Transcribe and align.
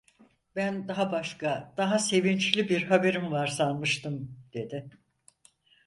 "Ben 0.55 0.87
daha 0.87 1.11
başka, 1.11 1.73
daha 1.77 1.99
sevinçli 1.99 2.69
bir 2.69 2.83
haberin 2.83 3.31
var 3.31 3.47
sanmıştım!" 3.47 4.37
dedi. 4.53 4.89